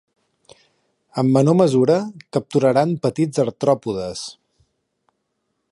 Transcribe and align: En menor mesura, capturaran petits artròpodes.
En 1.21 1.29
menor 1.35 1.57
mesura, 1.59 1.97
capturaran 2.37 2.95
petits 3.07 3.43
artròpodes. 3.47 4.25